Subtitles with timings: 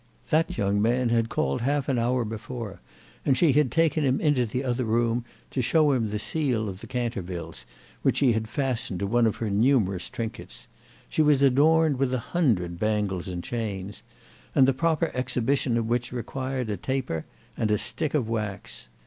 [0.31, 2.81] That young man had called half an hour before,
[3.23, 6.81] and she had taken him into the other room to show him the seal of
[6.81, 7.67] the Cantervilles,
[8.01, 12.79] which she had fastened to one of her numerous trinkets—she was adorned with a hundred
[12.79, 17.25] bangles and chains—and the proper exhibition of which required a taper
[17.55, 18.89] and a stick of wax.